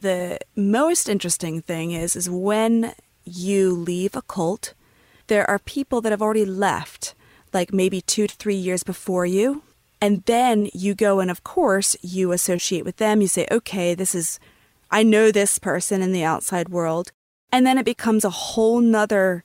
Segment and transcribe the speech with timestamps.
[0.00, 4.74] The most interesting thing is, is when you leave a cult,
[5.28, 7.14] there are people that have already left,
[7.52, 9.62] like maybe two to three years before you.
[10.00, 13.22] And then you go and, of course, you associate with them.
[13.22, 14.38] You say, okay, this is,
[14.90, 17.10] I know this person in the outside world.
[17.50, 19.44] And then it becomes a whole nother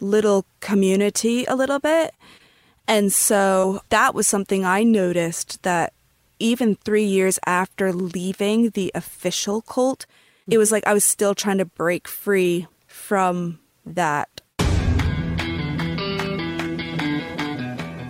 [0.00, 2.14] little community a little bit.
[2.86, 5.92] And so that was something I noticed that
[6.40, 10.06] even three years after leaving the official cult,
[10.48, 14.40] it was like I was still trying to break free from that.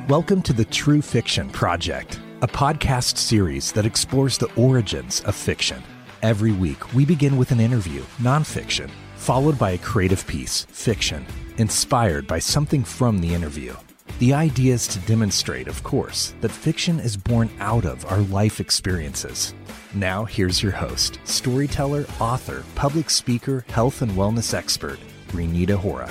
[0.08, 5.82] Welcome to the True Fiction Project, a podcast series that explores the origins of fiction.
[6.22, 11.24] Every week, we begin with an interview, nonfiction, followed by a creative piece, fiction,
[11.58, 13.74] inspired by something from the interview.
[14.18, 18.58] The idea is to demonstrate, of course, that fiction is born out of our life
[18.58, 19.54] experiences.
[19.94, 24.98] Now, here's your host, storyteller, author, public speaker, health and wellness expert,
[25.28, 26.10] Renita Hora.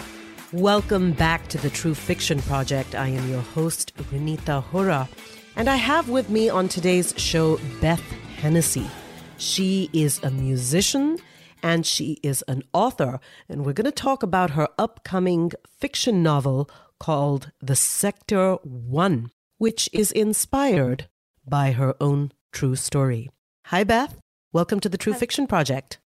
[0.53, 2.95] Welcome back to the True Fiction Project.
[2.95, 5.09] I am your host, Renita Hora,
[5.57, 8.01] and I have with me on today's show Beth
[8.37, 8.89] Hennessy.
[9.37, 11.17] She is a musician
[11.61, 13.19] and she is an author,
[13.49, 16.69] and we're going to talk about her upcoming fiction novel
[16.99, 21.07] called The Sector One, which is inspired
[21.47, 23.29] by her own true story.
[23.67, 24.17] Hi, Beth.
[24.53, 25.99] Welcome to the True Fiction Project.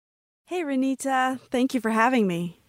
[0.47, 1.41] Hey, Renita.
[1.51, 2.61] Thank you for having me.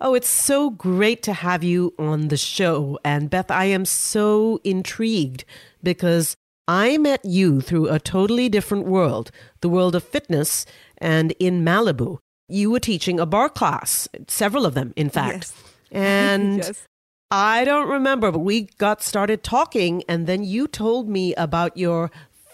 [0.00, 2.98] Oh, it's so great to have you on the show.
[3.04, 5.44] And Beth, I am so intrigued
[5.82, 9.30] because I met you through a totally different world,
[9.60, 10.66] the world of fitness,
[10.98, 12.18] and in Malibu.
[12.48, 15.34] You were teaching a barre class, several of them, in fact.
[15.34, 15.52] Yes.
[15.92, 16.88] And yes.
[17.36, 22.12] I don't remember, but we got started talking, and then you told me about your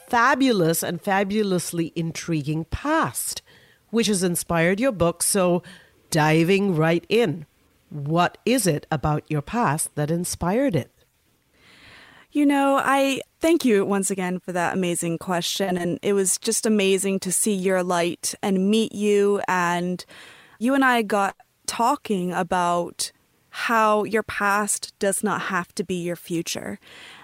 [0.09, 3.43] fabulous and fabulously intriguing past,
[3.91, 5.23] which has inspired your book.
[5.23, 5.63] So,
[6.09, 7.45] diving right in,
[7.91, 10.91] what is it about your past that inspired it?
[12.33, 15.77] You know, I thank you once again for that amazing question.
[15.77, 19.43] And it was just amazing to see your light and meet you.
[19.47, 20.03] And
[20.59, 21.37] you and I got
[21.67, 23.13] talking about
[23.51, 26.79] how your past does not have to be your future.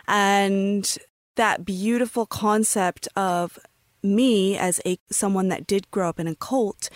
[0.07, 0.97] And
[1.37, 3.59] that beautiful concept of
[4.03, 6.89] me as a someone that did grow up in a cult,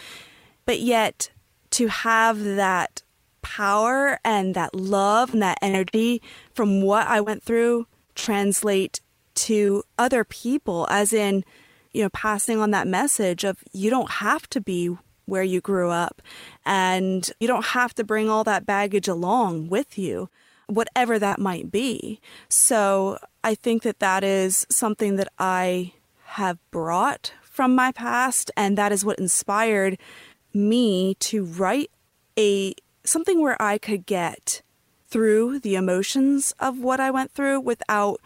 [0.65, 1.31] but yet
[1.71, 3.03] to have that
[3.43, 6.23] power and that love and that energy
[6.55, 9.01] from what I went through translate
[9.35, 11.45] to other people, as in,
[11.93, 14.97] you know, passing on that message of you don't have to be
[15.31, 16.21] where you grew up
[16.67, 20.29] and you don't have to bring all that baggage along with you,
[20.67, 22.21] whatever that might be.
[22.49, 28.79] So I think that that is something that I have brought from my past, and
[28.79, 29.99] that is what inspired
[30.55, 31.91] me to write
[32.39, 32.75] a
[33.05, 34.63] something where I could get
[35.09, 38.21] through the emotions of what I went through without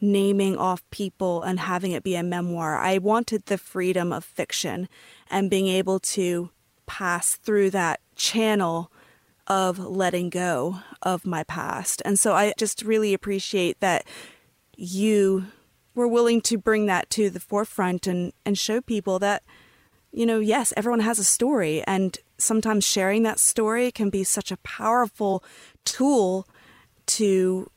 [0.00, 2.78] naming off people and having it be a memoir.
[2.78, 4.88] I wanted the freedom of fiction
[5.30, 6.50] and being able to
[6.86, 8.90] pass through that channel
[9.46, 12.02] of letting go of my past.
[12.04, 14.04] And so I just really appreciate that
[14.76, 15.46] you
[15.94, 19.42] were willing to bring that to the forefront and, and show people that,
[20.12, 21.82] you know, yes, everyone has a story.
[21.86, 25.42] And sometimes sharing that story can be such a powerful
[25.84, 26.46] tool
[27.06, 27.70] to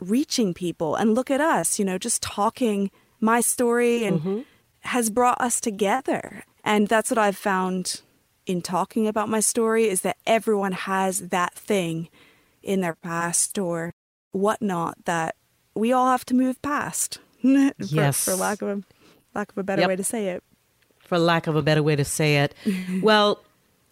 [0.00, 0.96] reaching people.
[0.96, 2.90] And look at us, you know, just talking
[3.20, 4.40] my story and mm-hmm.
[4.80, 6.44] has brought us together.
[6.64, 8.02] And that's what I've found
[8.46, 12.08] in talking about my story is that everyone has that thing
[12.62, 13.92] in their past or
[14.32, 15.36] whatnot that
[15.74, 17.18] we all have to move past.
[17.42, 18.24] for, yes.
[18.24, 18.82] For lack of a
[19.34, 19.88] lack of a better yep.
[19.88, 20.42] way to say it.
[21.00, 22.54] for lack of a better way to say it.
[23.02, 23.42] well,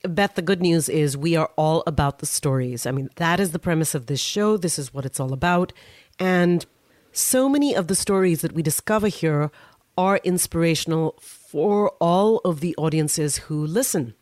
[0.03, 2.87] Beth, the good news is we are all about the stories.
[2.87, 4.57] I mean, that is the premise of this show.
[4.57, 5.73] This is what it's all about.
[6.19, 6.67] And
[7.13, 9.51] so many of the stories that we discover here
[9.97, 11.17] are inspirational
[11.47, 14.15] for all of the audiences who listen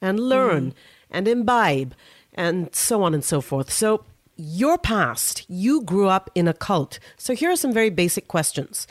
[0.00, 0.74] and learn mm.
[1.10, 1.94] and imbibe
[2.34, 3.70] and so on and so forth.
[3.70, 4.04] So,
[4.36, 6.98] your past, you grew up in a cult.
[7.16, 8.86] So, here are some very basic questions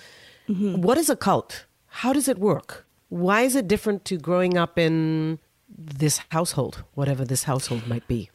[0.47, 0.81] mm-hmm.
[0.81, 1.65] What is a cult?
[1.87, 2.85] How does it work?
[3.09, 8.29] Why is it different to growing up in this household, whatever this household might be?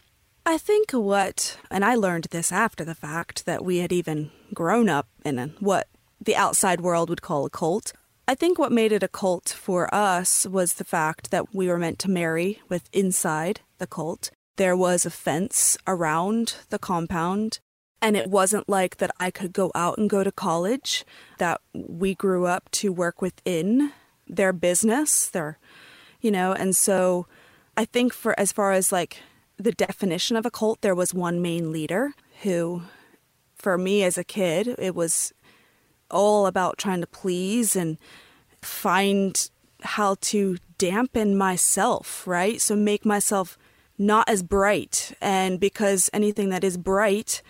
[0.45, 4.89] I think what, and I learned this after the fact that we had even grown
[4.89, 5.89] up in a, what
[6.21, 7.93] the outside world would call a cult.
[8.29, 11.79] I think what made it a cult for us was the fact that we were
[11.79, 14.31] meant to marry with inside the cult.
[14.57, 17.61] There was a fence around the compound,
[18.03, 21.05] and it wasn't like that I could go out and go to college,
[21.39, 23.93] that we grew up to work within
[24.27, 25.59] their business, their,
[26.21, 27.29] you know, and so
[27.77, 29.19] I think for as far as like
[29.57, 32.13] the definition of a cult, there was one main leader
[32.43, 32.83] who,
[33.55, 35.33] for me as a kid, it was
[36.11, 37.99] all about trying to please and
[38.63, 39.51] find
[39.83, 42.61] how to dampen myself, right?
[42.61, 43.59] So make myself
[43.99, 45.13] not as bright.
[45.21, 47.43] And because anything that is bright,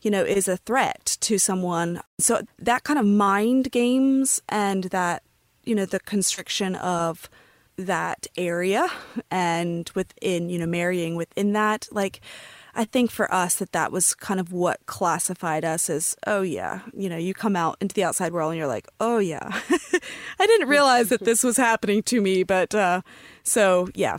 [0.00, 2.00] you know, is a threat to someone.
[2.18, 5.22] So that kind of mind games and that,
[5.64, 7.30] you know, the constriction of
[7.76, 8.88] that area
[9.30, 12.20] and within, you know, marrying within that, like,
[12.74, 16.80] I think for us that that was kind of what classified us as, oh yeah,
[16.94, 19.40] you know, you come out into the outside world and you're like, oh yeah,
[20.38, 23.02] I didn't realize that this was happening to me, but uh,
[23.42, 24.18] so yeah.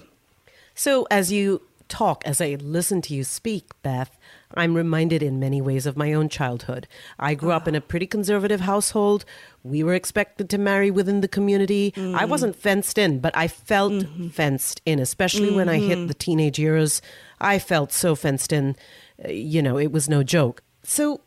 [0.76, 4.18] So as you talk, as I listen to you speak, Beth,
[4.56, 6.88] I'm reminded in many ways of my own childhood.
[7.20, 9.26] I grew up in a pretty conservative household.
[9.64, 11.94] We were expected to marry within the community.
[11.96, 12.16] Mm.
[12.16, 14.28] I wasn't fenced in, but I felt mm-hmm.
[14.30, 15.56] fenced in, especially mm-hmm.
[15.56, 17.02] when I hit the teenage years.
[17.40, 18.76] I felt so fenced in.
[19.24, 20.64] Uh, you know, it was no joke.
[20.84, 21.22] So,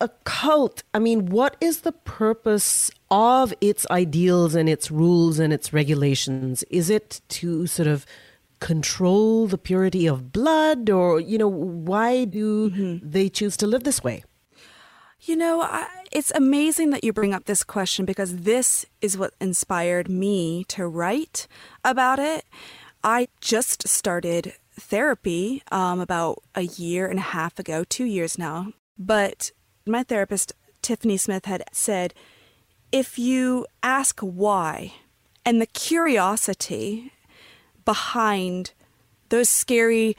[0.00, 5.52] a cult, I mean, what is the purpose of its ideals and its rules and
[5.52, 6.64] its regulations?
[6.64, 8.04] Is it to sort of
[8.62, 13.10] control the purity of blood or you know why do mm-hmm.
[13.10, 14.22] they choose to live this way?
[15.20, 19.34] You know I, it's amazing that you bring up this question because this is what
[19.40, 21.48] inspired me to write
[21.84, 22.44] about it.
[23.02, 28.72] I just started therapy um, about a year and a half ago two years now.
[28.96, 29.50] But
[29.84, 32.14] my therapist tiffany smith had said
[32.92, 34.94] if you ask why
[35.44, 37.12] and the curiosity
[37.84, 38.72] behind
[39.28, 40.16] those scary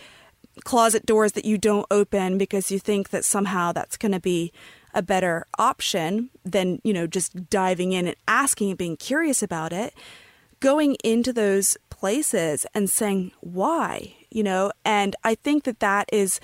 [0.64, 4.52] closet doors that you don't open because you think that somehow that's going to be
[4.94, 9.74] a better option than, you know, just diving in and asking and being curious about
[9.74, 9.94] it.
[10.60, 16.40] Going into those places and saying, why, you know, and I think that that is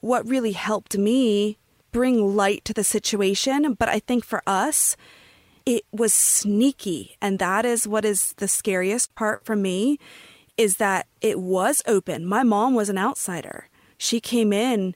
[0.00, 1.58] what really helped me
[1.90, 3.74] bring light to the situation.
[3.74, 4.96] But I think for us,
[5.64, 7.16] it was sneaky.
[7.20, 9.98] And that is what is the scariest part for me
[10.56, 12.26] is that it was open.
[12.26, 13.68] My mom was an outsider.
[13.98, 14.94] She came in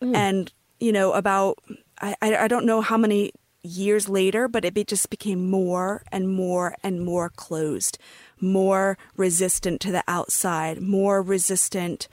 [0.00, 0.14] mm.
[0.14, 1.58] and, you know, about,
[2.00, 3.32] I, I don't know how many
[3.62, 7.98] years later, but it just became more and more and more closed,
[8.40, 12.08] more resistant to the outside, more resistant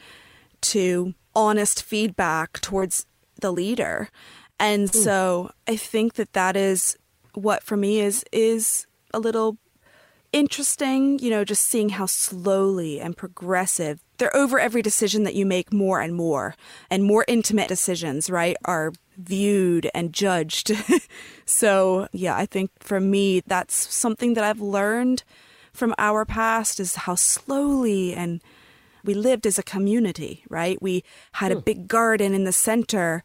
[0.62, 3.06] to honest feedback towards
[3.42, 4.10] the leader.
[4.60, 4.96] And mm.
[4.96, 6.98] so I think that that is
[7.34, 9.58] what for me is is a little
[10.34, 15.46] interesting, you know, just seeing how slowly and progressive they're over every decision that you
[15.46, 16.56] make more and more,
[16.90, 20.72] and more intimate decisions, right, are viewed and judged.
[21.46, 25.24] so, yeah, I think for me, that's something that I've learned
[25.74, 28.42] from our past is how slowly and
[29.04, 30.82] we lived as a community, right?
[30.82, 31.62] We had a hmm.
[31.62, 33.24] big garden in the center,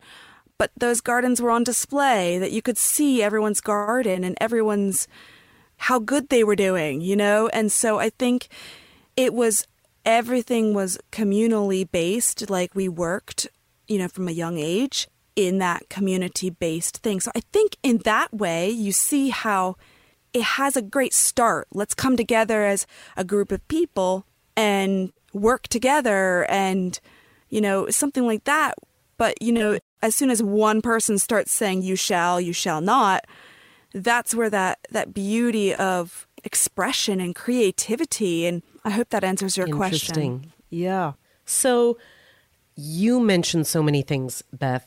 [0.57, 5.07] but those gardens were on display that you could see everyone's garden and everyone's
[5.79, 7.49] how good they were doing, you know?
[7.49, 8.49] And so I think
[9.17, 9.67] it was
[10.05, 13.49] everything was communally based, like we worked,
[13.87, 17.21] you know, from a young age in that community based thing.
[17.21, 19.77] So I think in that way, you see how
[20.33, 21.69] it has a great start.
[21.73, 26.99] Let's come together as a group of people and work together and,
[27.49, 28.75] you know, something like that.
[29.17, 33.25] But, you know, as soon as one person starts saying, you shall, you shall not,
[33.93, 39.67] that's where that that beauty of expression and creativity and I hope that answers your
[39.67, 39.95] question.
[39.95, 40.39] Interesting.
[40.39, 40.53] question.
[40.71, 41.13] Yeah.
[41.45, 41.99] So
[42.77, 44.87] you mentioned so many things, Beth.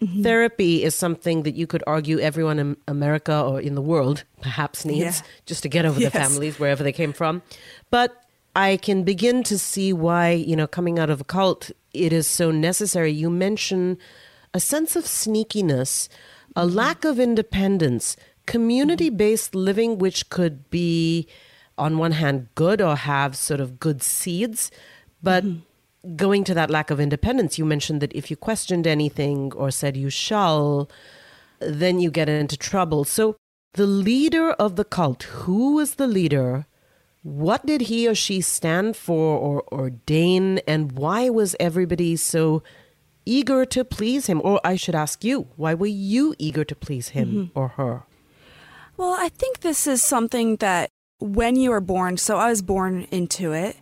[0.00, 0.22] Mm-hmm.
[0.22, 4.84] Therapy is something that you could argue everyone in America or in the world perhaps
[4.84, 5.26] needs yeah.
[5.46, 6.12] just to get over yes.
[6.12, 7.42] their families wherever they came from.
[7.90, 8.14] But
[8.54, 12.26] I can begin to see why, you know, coming out of a cult, it is
[12.26, 13.12] so necessary.
[13.12, 13.98] You mention
[14.52, 16.08] a sense of sneakiness,
[16.54, 16.76] a mm-hmm.
[16.76, 21.26] lack of independence, community based living, which could be,
[21.78, 24.70] on one hand, good or have sort of good seeds,
[25.22, 26.16] but mm-hmm.
[26.16, 29.96] going to that lack of independence, you mentioned that if you questioned anything or said
[29.96, 30.90] you shall,
[31.60, 33.04] then you get into trouble.
[33.04, 33.36] So,
[33.74, 36.66] the leader of the cult, who was the leader?
[37.22, 40.58] What did he or she stand for or ordain?
[40.68, 42.62] And why was everybody so
[43.26, 44.40] eager to please him?
[44.44, 47.58] Or I should ask you, why were you eager to please him mm-hmm.
[47.58, 48.04] or her?
[48.96, 53.08] Well, I think this is something that when you were born, so I was born
[53.10, 53.76] into it,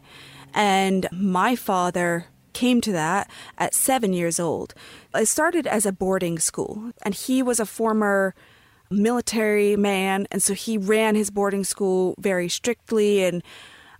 [0.54, 4.75] and my father came to that at seven years old.
[5.14, 8.35] It started as a boarding school, and he was a former
[8.90, 13.23] military man, and so he ran his boarding school very strictly.
[13.23, 13.42] And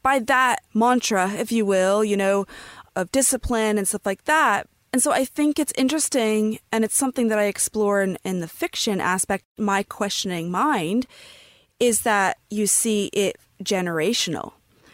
[0.03, 2.47] by that mantra, if you will, you know,
[2.97, 4.67] of discipline and stuff like that.
[4.93, 8.49] And so I think it's interesting, and it's something that I explore in, in the
[8.49, 11.07] fiction aspect, my questioning mind,
[11.81, 14.53] is that you see it generational.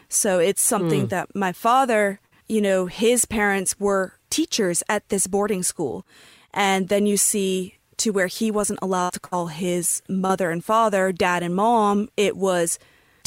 [0.09, 1.09] So it's something mm.
[1.11, 6.07] that my father, you know, his parents were teachers at this boarding school.
[6.55, 11.13] And then you see to where he wasn't allowed to call his mother and father
[11.13, 12.09] dad and mom.
[12.17, 12.79] It was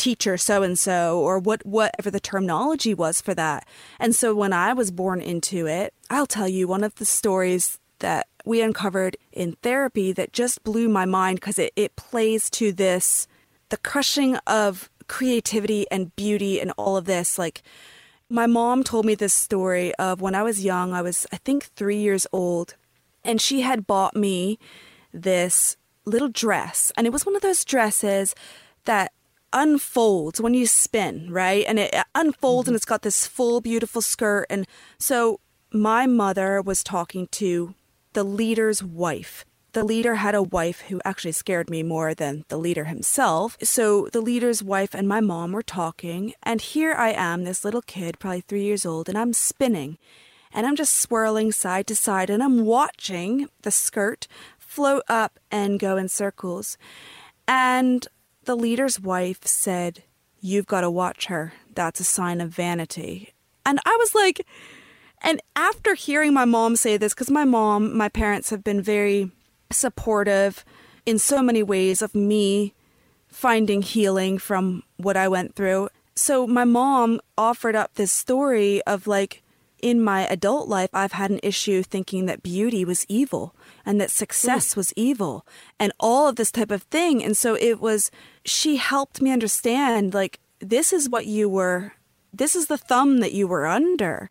[0.01, 3.67] teacher so and so or what whatever the terminology was for that.
[3.99, 7.77] And so when I was born into it, I'll tell you one of the stories
[7.99, 12.71] that we uncovered in therapy that just blew my mind because it, it plays to
[12.71, 13.27] this
[13.69, 17.61] the crushing of creativity and beauty and all of this like
[18.27, 21.65] my mom told me this story of when I was young, I was, I think,
[21.75, 22.75] three years old,
[23.25, 24.57] and she had bought me
[25.13, 26.93] this little dress.
[26.95, 28.33] And it was one of those dresses
[29.53, 31.65] unfolds when you spin, right?
[31.67, 32.71] And it unfolds mm-hmm.
[32.71, 34.45] and it's got this full, beautiful skirt.
[34.49, 34.67] And
[34.97, 35.39] so
[35.71, 37.75] my mother was talking to
[38.13, 39.45] the leader's wife.
[39.73, 43.57] The leader had a wife who actually scared me more than the leader himself.
[43.63, 47.81] So the leader's wife and my mom were talking, and here I am, this little
[47.81, 49.97] kid, probably three years old, and I'm spinning
[50.53, 54.27] and I'm just swirling side to side and I'm watching the skirt
[54.57, 56.77] float up and go in circles.
[57.47, 58.07] And
[58.45, 60.03] the leader's wife said,
[60.39, 61.53] You've got to watch her.
[61.73, 63.33] That's a sign of vanity.
[63.63, 64.45] And I was like,
[65.21, 69.29] and after hearing my mom say this, because my mom, my parents have been very
[69.71, 70.65] supportive
[71.05, 72.73] in so many ways of me
[73.27, 75.89] finding healing from what I went through.
[76.15, 79.43] So my mom offered up this story of like,
[79.81, 83.55] in my adult life, I've had an issue thinking that beauty was evil
[83.85, 84.77] and that success mm.
[84.77, 85.45] was evil
[85.79, 87.23] and all of this type of thing.
[87.23, 88.11] And so it was,
[88.45, 91.93] she helped me understand like, this is what you were,
[92.33, 94.29] this is the thumb that you were under.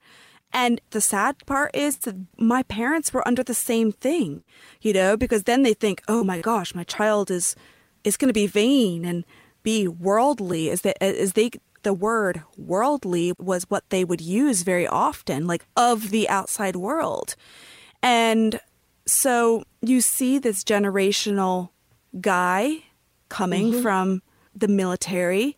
[0.52, 4.42] And the sad part is that my parents were under the same thing,
[4.80, 7.54] you know, because then they think, oh my gosh, my child is
[8.02, 9.24] is going to be vain and
[9.62, 11.50] be worldly Is they as they
[11.82, 17.36] the word worldly was what they would use very often, like of the outside world.
[18.02, 18.60] And
[19.10, 21.70] so you see this generational
[22.20, 22.84] guy
[23.28, 23.82] coming mm-hmm.
[23.82, 24.22] from
[24.54, 25.56] the military.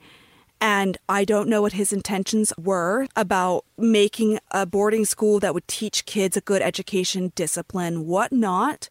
[0.60, 5.66] And I don't know what his intentions were about making a boarding school that would
[5.66, 8.88] teach kids a good education, discipline, whatnot.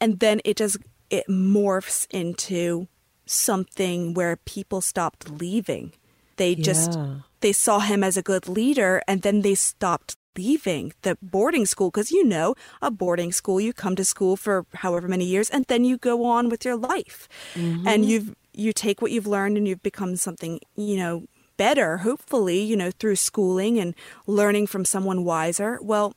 [0.00, 2.88] And then it just it morphs into
[3.24, 5.92] something where people stopped leaving
[6.36, 7.16] they just yeah.
[7.40, 11.90] they saw him as a good leader and then they stopped leaving the boarding school
[11.90, 15.64] because you know a boarding school you come to school for however many years and
[15.66, 17.86] then you go on with your life mm-hmm.
[17.86, 21.24] and you've you take what you've learned and you've become something you know
[21.56, 23.94] better hopefully you know through schooling and
[24.26, 26.14] learning from someone wiser well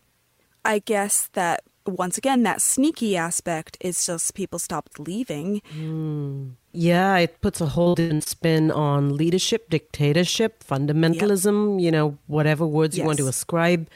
[0.65, 6.51] i guess that once again that sneaky aspect is just people stopped leaving mm.
[6.71, 11.83] Yeah, it puts a whole different spin on leadership, dictatorship, fundamentalism, yep.
[11.83, 13.01] you know, whatever words yes.
[13.01, 13.89] you want to ascribe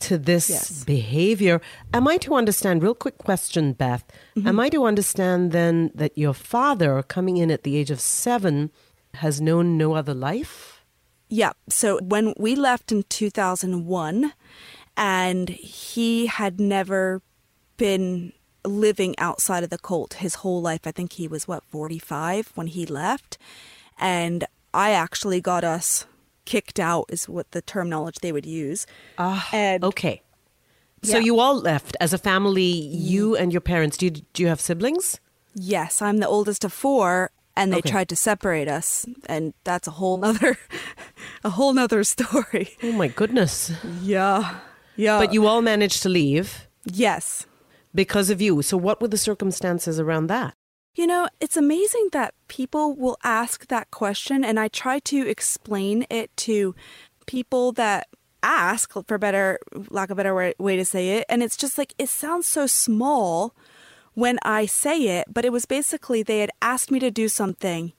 [0.00, 0.84] to this yes.
[0.84, 1.60] behavior.
[1.92, 4.04] Am I to understand, real quick question, Beth,
[4.36, 4.46] mm-hmm.
[4.46, 8.70] am I to understand then that your father, coming in at the age of seven,
[9.14, 10.84] has known no other life?
[11.28, 11.52] Yeah.
[11.68, 14.32] So when we left in 2001,
[14.96, 17.22] and he had never
[17.76, 18.32] been
[18.64, 20.80] living outside of the cult his whole life.
[20.84, 23.38] I think he was, what, 45 when he left.
[23.98, 26.04] And I actually got us
[26.52, 28.86] kicked out, is what the terminology they would use.
[29.18, 30.16] Ah, uh, okay.
[31.02, 31.24] So Yeah.
[31.28, 32.72] you all left as a family,
[33.12, 33.96] you and your parents.
[33.98, 35.20] Do you, do you have siblings?
[35.54, 37.90] Yes, I'm the oldest of four, and they Okay.
[37.90, 40.56] tried to separate us, and that's a whole nother,
[41.44, 42.66] a whole nother story.
[42.82, 43.70] Oh my goodness.
[44.02, 44.40] Yeah,
[44.96, 45.18] yeah.
[45.22, 47.46] But you all managed to leave yes.
[47.94, 48.62] because of you.
[48.62, 50.54] So what were the circumstances around that?
[50.98, 56.04] You know, it's amazing that people will ask that question, and I try to explain
[56.10, 56.74] it to
[57.24, 58.08] people that
[58.42, 61.24] ask, for better lack of better way, to say it.
[61.28, 63.54] And it's just like it sounds so small
[64.14, 67.92] when I say it, but it was basically they had asked me to do something,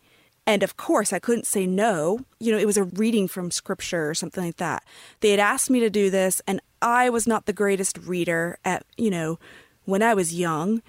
[0.46, 2.20] and of course I couldn't say no.
[2.42, 4.84] You know, it was a reading from scripture or something like that.
[5.22, 8.86] They had asked me to do this, and I was not the greatest reader at
[8.98, 9.40] you know
[9.86, 10.82] when I was young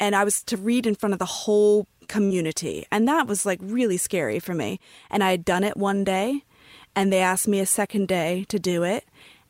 [0.00, 2.86] and I was to read in front of the whole community.
[2.90, 4.80] And that was like really scary for me.
[5.10, 6.44] And I had done it one day,
[6.96, 9.04] and they asked me a second day to do it.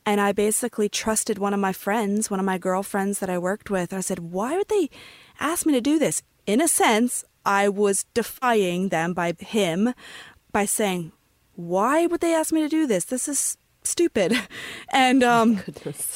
[0.05, 3.71] And I basically trusted one of my friends, one of my girlfriends that I worked
[3.71, 3.93] with.
[3.93, 4.91] I said, Why would they
[5.39, 6.23] ask me to do this?
[6.47, 9.93] In a sense, I was defying them by him
[10.51, 11.13] by saying,
[11.57, 13.05] Why would they ask me to do this?
[13.05, 14.39] This is stupid.
[14.91, 15.61] And um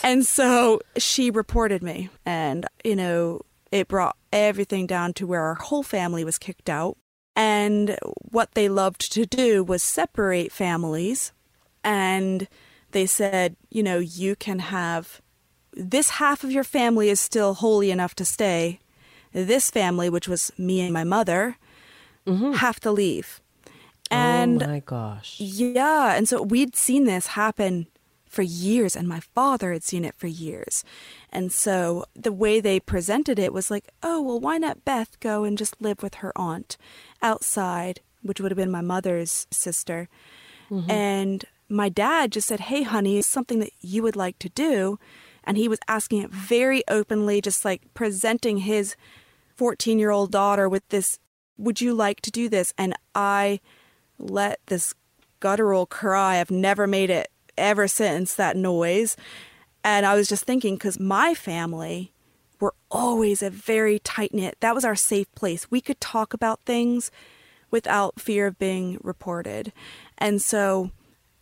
[0.02, 5.54] and so she reported me and you know it brought everything down to where our
[5.54, 6.96] whole family was kicked out.
[7.34, 11.32] And what they loved to do was separate families.
[11.82, 12.46] And
[12.92, 15.22] they said, you know, you can have
[15.72, 18.78] this half of your family is still holy enough to stay.
[19.32, 21.56] This family, which was me and my mother,
[22.26, 22.52] mm-hmm.
[22.52, 23.40] have to leave.
[24.10, 25.36] Oh and oh my gosh.
[25.38, 27.86] yeah, and so we'd seen this happen
[28.26, 30.84] for years, and my father had seen it for years.
[31.32, 35.44] And so the way they presented it was like, oh, well, why not Beth go
[35.44, 36.76] and just live with her aunt
[37.22, 40.08] outside, which would have been my mother's sister?
[40.70, 40.90] Mm-hmm.
[40.90, 44.98] And my dad just said, hey, honey, is something that you would like to do?
[45.44, 48.94] And he was asking it very openly, just like presenting his
[49.56, 51.18] 14 year old daughter with this,
[51.56, 52.74] would you like to do this?
[52.76, 53.60] And I
[54.18, 54.94] let this
[55.40, 56.38] guttural cry.
[56.38, 59.16] I've never made it ever since that noise.
[59.84, 62.12] And I was just thinking, because my family
[62.60, 65.70] were always a very tight knit, that was our safe place.
[65.70, 67.10] We could talk about things
[67.70, 69.72] without fear of being reported.
[70.18, 70.90] And so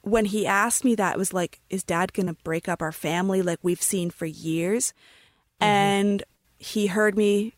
[0.02, 2.92] when he asked me that, it was like, is dad going to break up our
[2.92, 4.94] family like we've seen for years?
[5.60, 5.64] Mm-hmm.
[5.64, 6.22] And
[6.58, 7.54] he heard me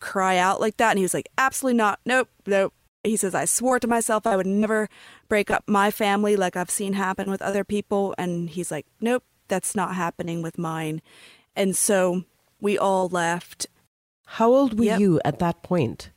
[0.00, 0.90] cry out like that.
[0.90, 2.00] And he was like, absolutely not.
[2.04, 2.74] Nope, nope.
[3.04, 4.88] He says, I swore to myself I would never
[5.28, 8.14] break up my family like I've seen happen with other people.
[8.16, 11.02] And he's like, nope, that's not happening with mine.
[11.56, 12.24] And so
[12.60, 13.66] we all left.
[14.26, 15.00] How old were Yep.
[15.00, 16.10] you at that point?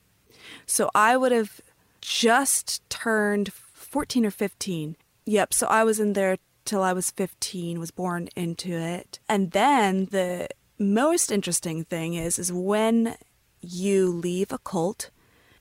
[0.66, 1.62] So I would have
[2.02, 4.96] just turned 14 or 15.
[5.26, 5.54] Yep.
[5.54, 9.20] So I was in there till I was 15, was born into it.
[9.28, 10.48] And then the
[10.80, 13.16] most interesting thing is, is when
[13.62, 15.10] you leave a cult,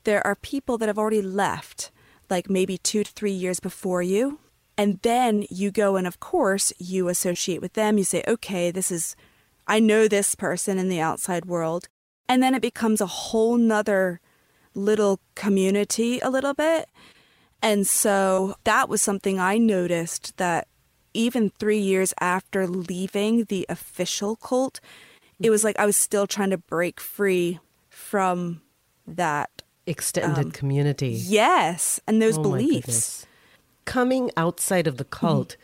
[0.03, 1.91] there are people that have already left,
[2.29, 4.39] like maybe two to three years before you.
[4.77, 7.97] And then you go and, of course, you associate with them.
[7.97, 9.15] You say, okay, this is,
[9.67, 11.87] I know this person in the outside world.
[12.29, 14.19] And then it becomes a whole nother
[14.75, 16.89] little community a little bit.
[17.61, 20.67] And so that was something I noticed that
[21.13, 24.79] even three years after leaving the official cult,
[25.39, 25.69] it was mm-hmm.
[25.69, 27.59] like I was still trying to break free
[27.89, 28.61] from
[29.07, 29.63] that.
[29.87, 31.09] Extended um, community.
[31.09, 31.99] Yes.
[32.07, 33.25] And those Oh beliefs.
[33.87, 35.25] Coming outside of the mm-hmm.
[35.25, 35.55] cult,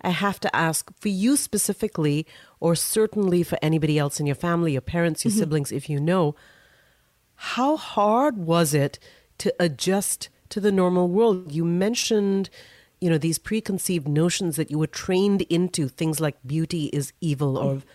[0.00, 2.26] I have to ask for you specifically,
[2.60, 5.40] or certainly for anybody else in your family, your parents, your mm-hmm.
[5.40, 6.34] siblings, if you know,
[7.34, 8.98] how hard was it
[9.38, 11.50] to adjust to the normal world?
[11.50, 12.48] You mentioned,
[13.00, 17.58] you know, these preconceived notions that you were trained into, things like beauty is evil
[17.58, 17.88] or, mm-hmm.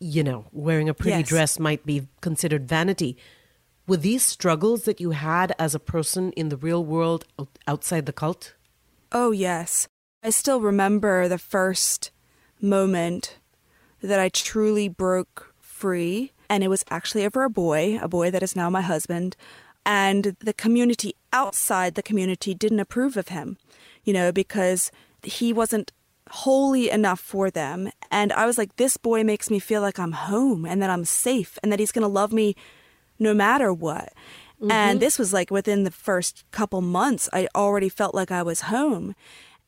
[0.00, 1.28] you know, wearing a pretty Yes.
[1.28, 3.16] dress might be considered vanity.
[3.86, 7.26] Were these struggles that you had as a person in the real world
[7.66, 8.54] outside the cult?
[9.10, 9.88] Oh, yes.
[10.22, 12.10] I still remember the first
[12.60, 13.38] moment
[14.02, 16.32] that I truly broke free.
[16.50, 19.36] And it was actually over a boy, a boy that is now my husband.
[19.86, 23.56] And the community outside the community didn't approve of him,
[24.04, 24.90] you know, because
[25.22, 25.92] he wasn't
[26.30, 27.90] holy enough for them.
[28.10, 31.04] And I was like, this boy makes me feel like I'm home and that I'm
[31.04, 32.54] safe and that he's going to love me
[33.18, 34.12] no matter what.
[34.60, 34.98] And mm-hmm.
[34.98, 39.14] this was like within the first couple months, I already felt like I was home.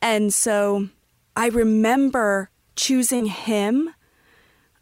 [0.03, 0.89] And so
[1.37, 3.95] I remember choosing him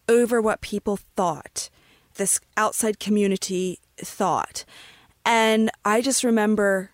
[0.09, 1.69] over what people thought,
[2.15, 4.65] this outside community thought.
[5.27, 6.91] And I just remember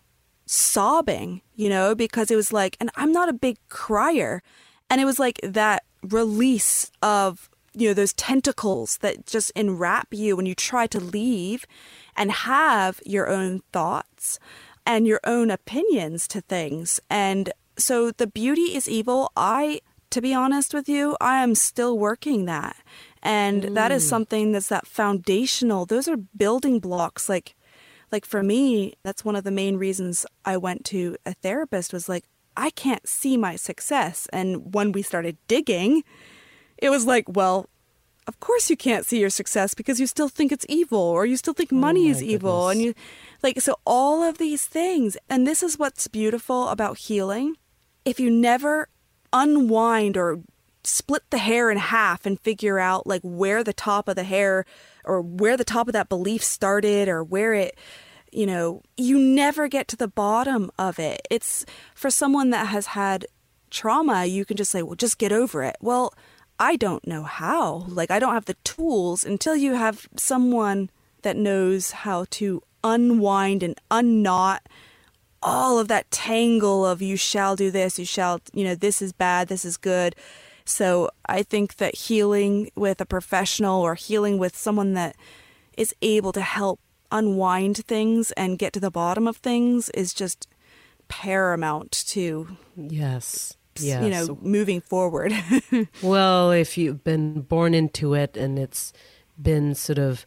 [0.46, 4.42] sobbing, you know, because it was like, and I'm not a big crier.
[4.90, 10.36] And it was like that release of you know, those tentacles that just enwrap you
[10.36, 11.66] when you try to leave
[12.16, 14.38] and have your own thoughts
[14.86, 17.00] and your own opinions to things.
[17.10, 19.32] And so the beauty is evil.
[19.36, 22.76] I, to be honest with you, I am still working that.
[23.22, 23.74] And mm.
[23.74, 24.08] that is mm.
[24.10, 27.28] something that's that foundational, those are building blocks.
[27.28, 27.56] Like,
[28.12, 32.08] like for me, that's one of the main reasons I went to a therapist was
[32.08, 32.24] like,
[32.56, 34.28] I can't see my success.
[34.32, 36.04] And when we started digging,
[36.84, 37.70] it was like, well,
[38.26, 41.38] of course you can't see your success because you still think it's evil or you
[41.38, 42.94] still think oh money oh is evil and you
[43.42, 45.16] like so all of these things.
[45.30, 47.56] And this is what's beautiful about healing.
[48.04, 48.88] If you never
[49.32, 50.40] unwind or
[50.84, 54.66] split the hair in half and figure out like where the top of the hair
[55.04, 57.78] or where the top of that belief started or where it
[58.30, 61.26] you know you never get to the bottom of it.
[61.30, 63.26] It's for someone that has had
[63.70, 65.76] trauma you can just say well just get over it.
[65.80, 66.12] Well
[66.58, 67.86] I don't know how.
[67.88, 70.90] Like, I don't have the tools until you have someone
[71.22, 74.62] that knows how to unwind and unknot
[75.44, 79.12] all of that tangle of you shall do this, you shall, you know, this is
[79.12, 80.16] bad, this is good.
[80.64, 85.14] So I think that healing with a professional or healing with someone that
[85.76, 86.80] is able to help
[87.12, 90.48] unwind things and get to the bottom of things is just
[91.06, 94.02] paramount to yes yes.
[94.02, 95.32] you know, moving forward.
[96.02, 98.92] well, if you've been born into it and it's
[99.40, 100.26] been sort of,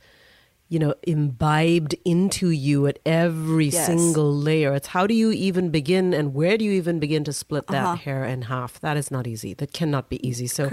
[0.69, 3.85] you know, imbibed into you at every yes.
[3.85, 7.33] single layer, it's how do you even begin and where do you even begin to
[7.33, 7.95] split that uh-huh.
[7.95, 8.79] hair in half?
[8.81, 9.53] That is not easy.
[9.53, 10.47] That cannot be easy.
[10.47, 10.71] So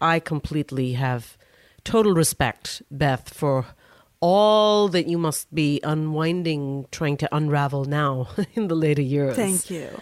[0.00, 1.36] I completely have
[1.84, 3.66] total respect, Beth, for
[4.20, 9.36] all that you must be unwinding, trying to unravel now in the later years.
[9.36, 10.00] Thank you.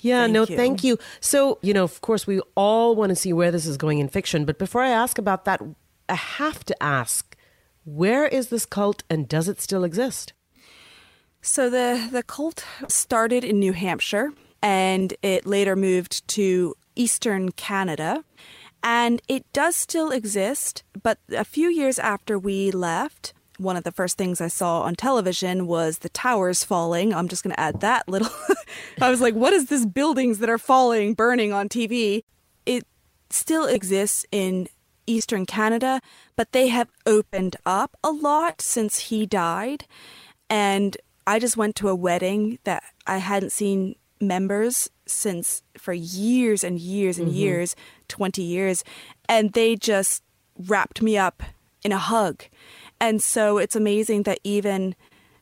[0.00, 0.56] Yeah, thank no, you.
[0.56, 0.98] thank you.
[1.20, 4.08] So, you know, of course, we all want to see where this is going in
[4.08, 4.44] fiction.
[4.44, 5.60] But before I ask about that,
[6.08, 7.36] I have to ask
[7.84, 10.32] where is this cult and does it still exist?
[11.40, 14.32] So, the, the cult started in New Hampshire
[14.62, 18.24] and it later moved to Eastern Canada.
[18.82, 23.92] And it does still exist, but a few years after we left, one of the
[23.92, 27.12] first things I saw on television was the towers falling.
[27.12, 28.30] I'm just going to add that little.
[29.00, 32.22] I was like, what is this buildings that are falling, burning on TV?
[32.64, 32.86] It
[33.30, 34.68] still exists in
[35.06, 36.00] Eastern Canada,
[36.36, 39.84] but they have opened up a lot since he died.
[40.48, 46.62] And I just went to a wedding that I hadn't seen members since for years
[46.62, 47.36] and years and mm-hmm.
[47.36, 47.76] years
[48.08, 48.84] 20 years.
[49.28, 50.22] And they just
[50.56, 51.42] wrapped me up
[51.84, 52.44] in a hug
[53.00, 54.94] and so it's amazing that even,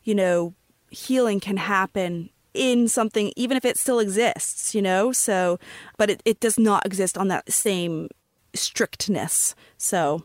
[0.03, 0.55] you know,
[0.91, 5.13] healing can happen in something, even if it still exists, you know?
[5.13, 5.59] So,
[5.99, 8.09] but it, it does not exist on that same
[8.55, 9.55] strictness.
[9.77, 10.25] So,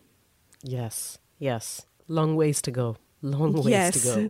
[0.64, 1.86] yes, yes.
[2.08, 2.98] Long ways to go.
[3.22, 4.04] Long ways yes.
[4.04, 4.30] to go.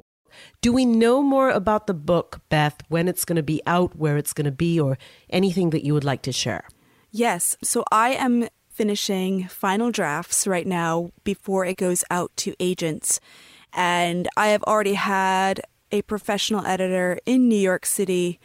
[0.62, 4.18] Do we know more about the book, Beth, when it's going to be out, where
[4.18, 4.98] it's going to be, or
[5.30, 6.68] anything that you would like to share?
[7.12, 7.58] Yes.
[7.64, 13.20] So I am finishing final drafts right now before it goes out to agents.
[13.74, 18.40] And I have already had a professional editor in New York City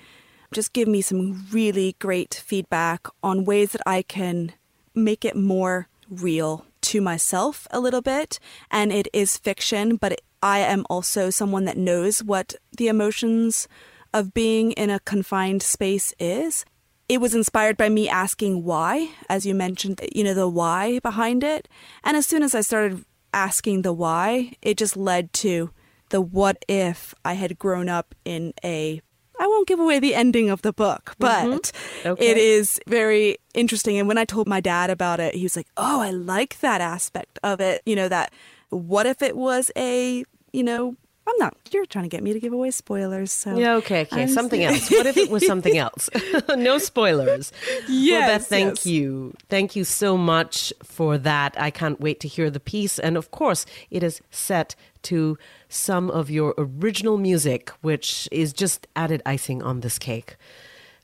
[0.52, 4.52] just give me some really great feedback on ways that I can
[4.94, 8.38] make it more real to myself a little bit.
[8.70, 13.66] And it is fiction, but I am also someone that knows what the emotions
[14.14, 16.64] of being in a confined space is
[17.08, 21.44] it was inspired by me asking why, as you mentioned, you know, the why behind
[21.44, 21.68] it.
[22.02, 25.70] And as soon as I started asking the why, it just led to
[26.08, 29.00] the what if I had grown up in a
[29.38, 31.50] I won't give away the ending of the book, mm-hmm.
[31.50, 32.08] but mm-hmm.
[32.08, 32.26] okay.
[32.26, 33.98] it is very interesting.
[33.98, 36.80] And when I told my dad about it, he was like, Oh, I like that
[36.80, 37.82] aspect of it.
[37.84, 38.32] You know, that
[38.70, 40.96] what if it was a, you know,
[41.28, 41.56] I'm not.
[41.72, 43.32] You're trying to get me to give away spoilers.
[43.32, 44.22] So yeah, okay, okay.
[44.22, 44.90] I'm something else.
[44.90, 46.08] What if it was something else?
[46.56, 47.52] no spoilers.
[47.88, 48.20] Yes.
[48.20, 48.86] Well, Beth, thank yes.
[48.86, 49.34] you.
[49.48, 51.60] Thank you so much for that.
[51.60, 55.36] I can't wait to hear the piece, and of course, it is set to
[55.68, 60.36] some of your original music, which is just added icing on this cake.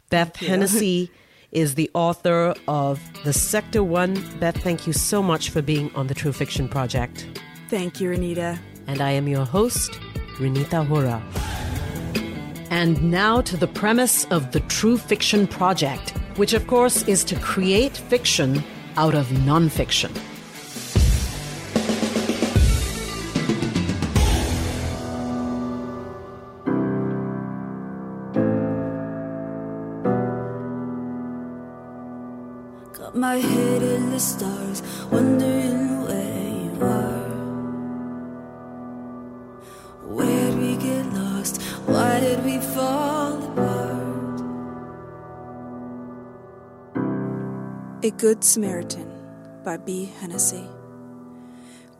[0.09, 1.11] Beth Hennessy
[1.53, 4.15] is the author of The Sector One.
[4.39, 7.41] Beth, thank you so much for being on the True Fiction Project.
[7.69, 8.59] Thank you, Anita.
[8.93, 9.93] And I am your host,
[10.37, 11.23] Renita Hora.
[12.69, 17.37] And now to the premise of the True Fiction Project, which of course is to
[17.37, 18.63] create fiction
[18.99, 20.13] out of nonfiction.
[33.15, 37.12] my high headed the stars, wondering where you are.
[48.05, 49.09] A Good Samaritan
[49.62, 50.07] by B.
[50.19, 50.69] Hennessy.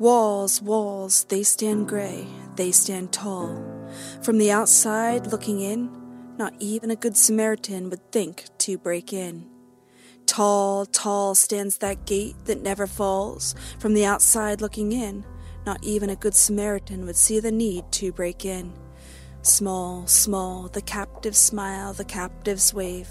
[0.01, 3.63] Walls, walls, they stand gray, they stand tall.
[4.21, 5.89] From the outside looking in,
[6.37, 9.49] not even a good Samaritan would think to break in.
[10.27, 13.55] Tall, tall stands that gate that never falls.
[13.79, 15.25] From the outside looking in,
[15.65, 18.73] not even a good Samaritan would see the need to break in.
[19.43, 23.09] Small, small, the captives smile, the captives wave.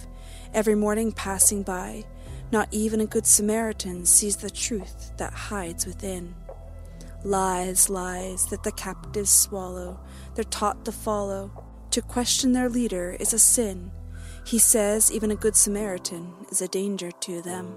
[0.54, 2.04] Every morning passing by,
[2.52, 6.36] not even a good Samaritan sees the truth that hides within.
[7.24, 10.00] Lies, lies that the captives swallow,
[10.36, 11.52] they're taught to follow.
[11.92, 13.92] To question their leader is a sin.
[14.46, 17.76] He says even a good Samaritan is a danger to them.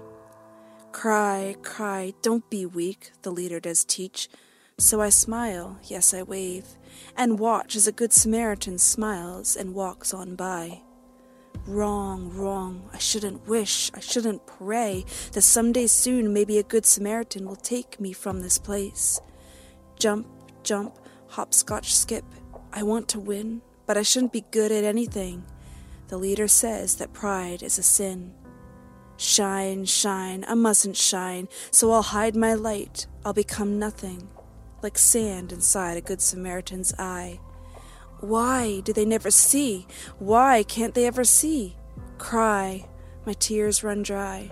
[0.91, 4.29] Cry, cry, don't be weak, the leader does teach.
[4.77, 6.65] So I smile, yes, I wave,
[7.15, 10.81] and watch as a good Samaritan smiles and walks on by.
[11.67, 17.47] Wrong, wrong, I shouldn't wish, I shouldn't pray that someday soon maybe a good Samaritan
[17.47, 19.19] will take me from this place.
[19.97, 20.27] Jump,
[20.61, 20.99] jump,
[21.29, 22.23] hopscotch, skip.
[22.71, 25.43] I want to win, but I shouldn't be good at anything.
[26.09, 28.35] The leader says that pride is a sin.
[29.17, 33.07] Shine, shine, I mustn't shine, so I'll hide my light.
[33.25, 34.29] I'll become nothing,
[34.83, 37.39] like sand inside a good Samaritan's eye.
[38.19, 39.87] Why do they never see?
[40.19, 41.75] Why can't they ever see?
[42.17, 42.87] Cry,
[43.25, 44.51] my tears run dry.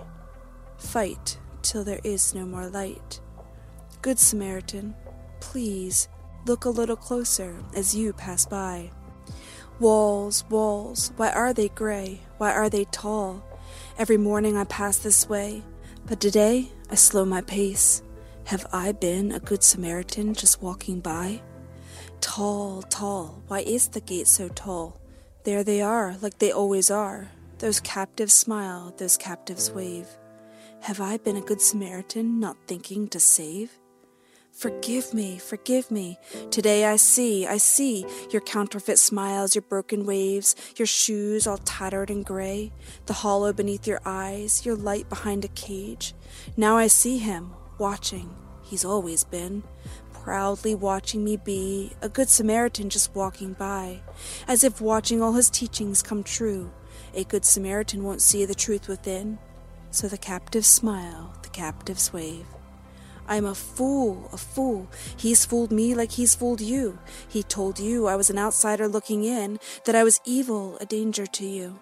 [0.76, 3.20] Fight till there is no more light.
[4.02, 4.94] Good Samaritan,
[5.40, 6.08] please
[6.46, 8.90] look a little closer as you pass by.
[9.80, 12.20] Walls, walls, why are they gray?
[12.38, 13.42] Why are they tall?
[13.98, 15.62] Every morning I pass this way,
[16.06, 18.02] but today I slow my pace.
[18.44, 21.40] Have I been a good Samaritan just walking by?
[22.24, 24.98] Tall, tall, why is the gate so tall?
[25.44, 27.28] There they are, like they always are.
[27.58, 30.08] Those captives smile, those captives wave.
[30.80, 33.78] Have I been a good Samaritan, not thinking to save?
[34.52, 36.18] Forgive me, forgive me.
[36.50, 42.08] Today I see, I see your counterfeit smiles, your broken waves, your shoes all tattered
[42.08, 42.72] and gray,
[43.04, 46.14] the hollow beneath your eyes, your light behind a cage.
[46.56, 48.34] Now I see him, watching.
[48.62, 49.62] He's always been,
[50.24, 54.00] proudly watching me be a good Samaritan just walking by,
[54.48, 56.72] as if watching all his teachings come true.
[57.12, 59.38] A good Samaritan won't see the truth within.
[59.90, 62.46] So the captives smile, the captives wave.
[63.28, 64.88] I'm a fool, a fool.
[65.14, 66.98] He's fooled me like he's fooled you.
[67.28, 71.26] He told you I was an outsider looking in, that I was evil, a danger
[71.26, 71.78] to you.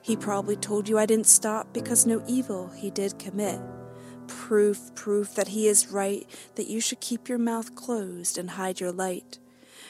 [0.00, 3.60] He probably told you I didn't stop because no evil he did commit.
[4.26, 8.80] Proof, proof that he is right, that you should keep your mouth closed and hide
[8.80, 9.38] your light.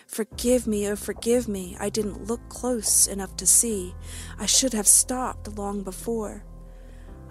[0.07, 3.95] Forgive me, oh, forgive me, I didn't look close enough to see.
[4.39, 6.45] I should have stopped long before.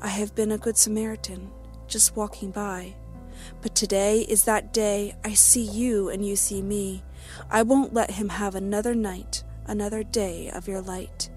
[0.02, 1.50] I have been a good Samaritan,
[1.88, 2.96] just walking by.
[3.62, 7.04] But today is that day I see you and you see me.
[7.50, 11.30] I won't let him have another night, another day of your light.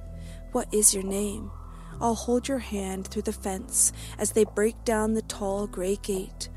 [0.52, 1.50] What is your name?
[2.00, 6.48] I'll hold your hand through the fence as they break down the tall gray gate.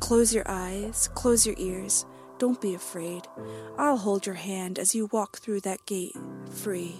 [0.00, 2.06] Close your eyes, close your ears.
[2.38, 3.22] Don't be afraid.
[3.78, 6.16] I'll hold your hand as you walk through that gate,
[6.50, 6.96] free.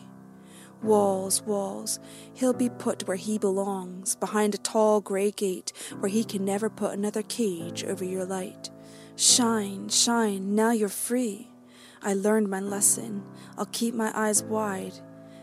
[0.83, 1.99] Walls, walls,
[2.35, 6.71] he'll be put where he belongs, behind a tall gray gate where he can never
[6.71, 8.71] put another cage over your light.
[9.17, 11.51] Shine, shine, now you're free.
[12.03, 13.25] I learned my lesson.
[13.57, 14.93] I'll keep my eyes wide.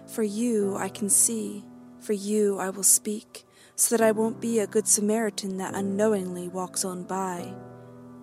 [0.07, 1.65] For you I can see,
[2.03, 6.47] for you I will speak, so that I won't be a good Samaritan that unknowingly
[6.47, 7.53] walks on by.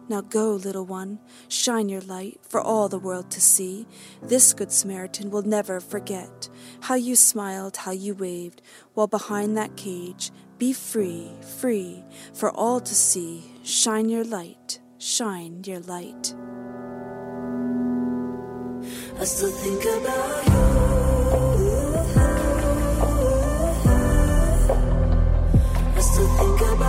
[0.08, 3.86] Now go, little one, shine your light for all the world to see.
[4.20, 6.48] This good Samaritan will never forget
[6.80, 8.60] how you smiled, how you waved,
[8.94, 10.32] while behind that cage.
[10.58, 13.52] Be free, free, for all to see.
[13.62, 16.34] Shine your light, shine your light.
[19.18, 20.89] I still think about you.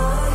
[0.02, 0.31] Think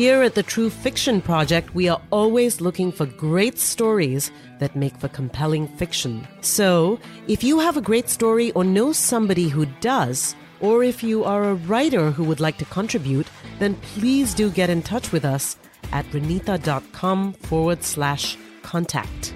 [0.00, 4.96] Here at the True Fiction Project, we are always looking for great stories that make
[4.96, 6.26] for compelling fiction.
[6.40, 11.24] So, if you have a great story or know somebody who does, or if you
[11.24, 13.26] are a writer who would like to contribute,
[13.58, 15.58] then please do get in touch with us
[15.92, 19.34] at renita.com forward slash contact.